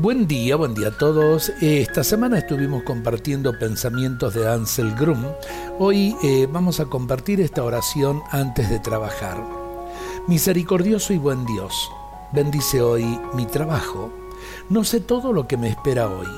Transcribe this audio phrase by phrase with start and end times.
[0.00, 1.52] Buen día, buen día a todos.
[1.60, 5.22] Esta semana estuvimos compartiendo pensamientos de Ansel Grum.
[5.78, 9.44] Hoy eh, vamos a compartir esta oración antes de trabajar.
[10.26, 11.90] Misericordioso y buen Dios,
[12.32, 13.04] bendice hoy
[13.34, 14.10] mi trabajo.
[14.70, 16.28] No sé todo lo que me espera hoy.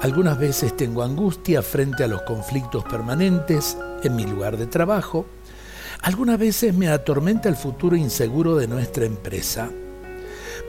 [0.00, 5.26] Algunas veces tengo angustia frente a los conflictos permanentes en mi lugar de trabajo.
[6.02, 9.70] Algunas veces me atormenta el futuro inseguro de nuestra empresa.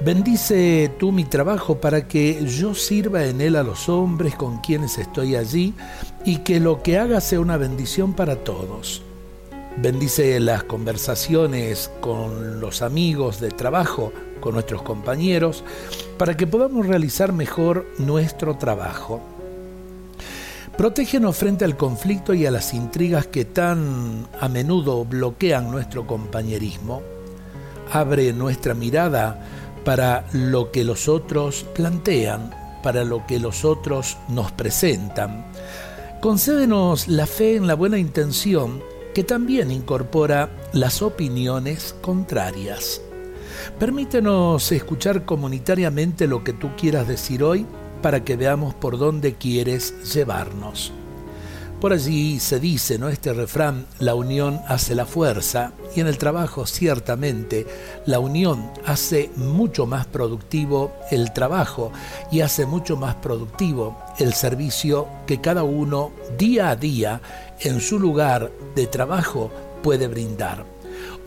[0.01, 4.97] Bendice tú mi trabajo para que yo sirva en él a los hombres con quienes
[4.97, 5.73] estoy allí
[6.23, 9.01] y que lo que haga sea una bendición para todos.
[9.75, 15.65] Bendice las conversaciones con los amigos de trabajo, con nuestros compañeros,
[16.17, 19.21] para que podamos realizar mejor nuestro trabajo.
[20.77, 27.01] Protégenos frente al conflicto y a las intrigas que tan a menudo bloquean nuestro compañerismo.
[27.91, 32.51] Abre nuestra mirada para lo que los otros plantean,
[32.83, 35.45] para lo que los otros nos presentan.
[36.21, 38.81] Concédenos la fe en la buena intención
[39.13, 43.01] que también incorpora las opiniones contrarias.
[43.79, 47.65] Permítenos escuchar comunitariamente lo que tú quieras decir hoy
[48.01, 50.93] para que veamos por dónde quieres llevarnos.
[51.79, 53.07] Por allí se dice, ¿no?
[53.07, 57.65] Este refrán, la unión hace la fuerza, y en el trabajo ciertamente
[58.05, 61.93] la unión hace mucho más productivo el trabajo
[62.31, 67.21] y hace mucho más productivo el servicio que cada uno día a día
[67.61, 69.49] en su lugar de trabajo
[69.81, 70.65] puede brindar.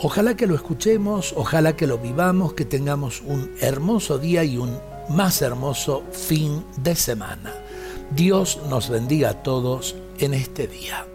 [0.01, 4.79] Ojalá que lo escuchemos, ojalá que lo vivamos, que tengamos un hermoso día y un
[5.09, 7.55] más hermoso fin de semana.
[8.15, 11.12] Dios nos bendiga a todos en este día.